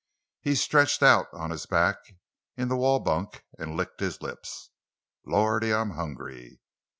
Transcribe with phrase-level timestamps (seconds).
[0.39, 1.97] He stretched out on his back
[2.57, 4.71] in the wall bunk and licked his lips.
[5.27, 6.59] "Lordy, I'm hungry!"